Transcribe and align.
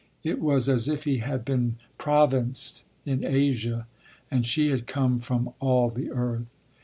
It 0.23 0.41
was 0.41 0.67
as 0.67 0.87
if 0.87 1.03
he 1.03 1.17
had 1.19 1.45
been 1.45 1.75
provinced 1.99 2.83
in 3.05 3.23
Asia 3.23 3.85
and 4.31 4.43
she 4.47 4.71
had 4.71 4.87
come 4.87 5.19
from 5.19 5.53
all 5.59 5.91
the 5.91 6.09
earth. 6.09 6.47